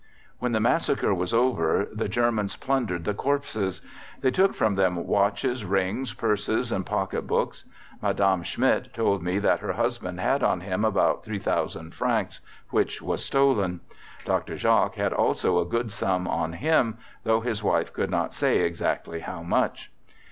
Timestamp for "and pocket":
6.71-7.27